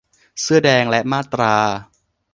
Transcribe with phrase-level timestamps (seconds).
[0.41, 1.55] เสื้อแดง และมาตรา